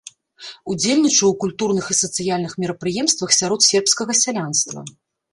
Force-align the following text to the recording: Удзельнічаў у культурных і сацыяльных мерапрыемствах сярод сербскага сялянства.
Удзельнічаў 0.73 1.27
у 1.33 1.35
культурных 1.43 1.85
і 1.93 1.97
сацыяльных 2.03 2.55
мерапрыемствах 2.63 3.35
сярод 3.39 3.59
сербскага 3.69 4.13
сялянства. 4.23 4.79